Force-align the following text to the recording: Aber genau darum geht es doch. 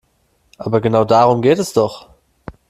Aber 0.57 0.81
genau 0.81 1.05
darum 1.05 1.43
geht 1.43 1.59
es 1.59 1.73
doch. 1.73 2.09